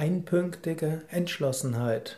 [0.00, 2.16] Einpünktige Entschlossenheit.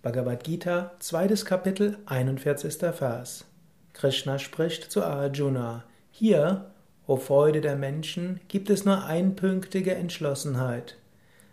[0.00, 2.78] Bhagavad Gita, zweites Kapitel, 41.
[2.94, 3.44] Vers.
[3.92, 5.84] Krishna spricht zu Arjuna.
[6.10, 6.70] Hier,
[7.06, 10.96] o Freude der Menschen, gibt es nur einpünktige Entschlossenheit.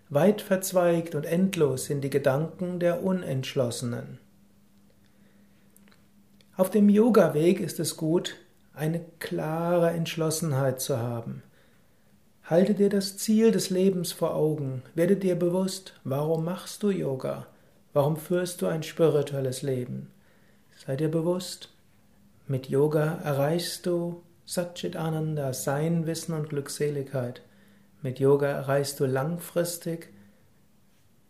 [0.08, 4.18] Weit verzweigt und endlos sind die Gedanken der Unentschlossenen.
[6.56, 8.38] Auf dem Yoga-Weg ist es gut,
[8.74, 11.44] eine klare Entschlossenheit zu haben.
[12.52, 14.82] Halte dir das Ziel des Lebens vor Augen.
[14.94, 17.48] Werde dir bewusst, warum machst du Yoga?
[17.94, 20.12] Warum führst du ein spirituelles Leben?
[20.76, 21.70] Sei dir bewusst,
[22.48, 27.42] mit Yoga erreichst du Satchit Ananda, Sein, Wissen und Glückseligkeit.
[28.02, 30.10] Mit Yoga erreichst du langfristig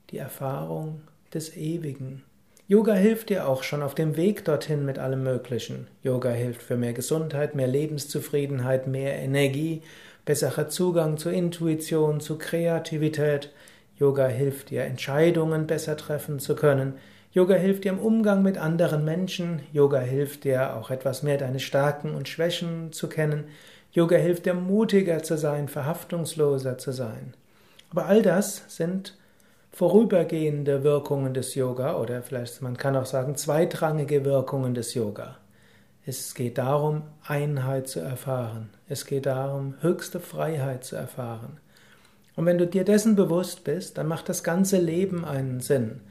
[0.09, 2.23] die Erfahrung des Ewigen.
[2.71, 5.87] Yoga hilft dir auch schon auf dem Weg dorthin mit allem Möglichen.
[6.03, 9.81] Yoga hilft für mehr Gesundheit, mehr Lebenszufriedenheit, mehr Energie,
[10.23, 13.51] besserer Zugang zur Intuition, zu Kreativität.
[13.99, 16.93] Yoga hilft dir, Entscheidungen besser treffen zu können.
[17.33, 19.59] Yoga hilft dir im Umgang mit anderen Menschen.
[19.73, 23.49] Yoga hilft dir auch etwas mehr deine Stärken und Schwächen zu kennen.
[23.91, 27.33] Yoga hilft dir, mutiger zu sein, verhaftungsloser zu sein.
[27.89, 29.17] Aber all das sind
[29.71, 35.37] vorübergehende Wirkungen des Yoga oder vielleicht man kann auch sagen zweitrangige Wirkungen des Yoga.
[36.05, 38.69] Es geht darum, Einheit zu erfahren.
[38.89, 41.59] Es geht darum, höchste Freiheit zu erfahren.
[42.35, 46.01] Und wenn du dir dessen bewusst bist, dann macht das ganze Leben einen Sinn.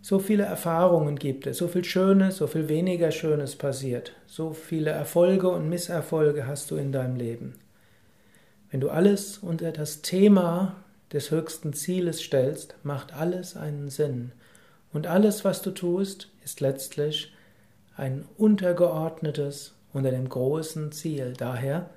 [0.00, 4.90] So viele Erfahrungen gibt es, so viel Schönes, so viel weniger Schönes passiert, so viele
[4.90, 7.54] Erfolge und Misserfolge hast du in deinem Leben.
[8.72, 10.81] Wenn du alles unter das Thema
[11.12, 14.32] des höchsten Zieles stellst, macht alles einen Sinn.
[14.92, 17.32] Und alles, was du tust, ist letztlich
[17.96, 21.34] ein untergeordnetes unter dem großen Ziel.
[21.36, 21.90] Daher,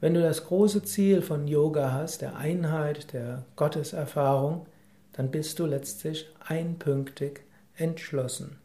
[0.00, 4.66] wenn du das große Ziel von Yoga hast, der Einheit, der Gotteserfahrung,
[5.12, 7.40] dann bist du letztlich einpünktig
[7.76, 8.56] entschlossen.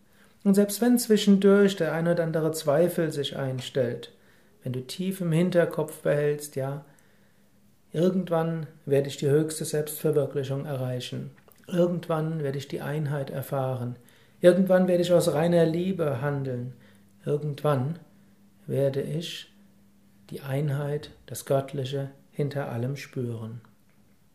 [0.44, 4.11] Und selbst wenn zwischendurch der ein oder andere Zweifel sich einstellt,
[4.64, 6.86] wenn du tief im Hinterkopf behältst, ja,
[7.92, 11.32] Irgendwann werde ich die höchste Selbstverwirklichung erreichen.
[11.67, 13.95] Irgendwann werde ich die Einheit erfahren.
[14.42, 16.73] Irgendwann werde ich aus reiner Liebe handeln.
[17.26, 17.99] Irgendwann
[18.67, 19.52] werde ich
[20.30, 23.61] die Einheit, das Göttliche hinter allem spüren.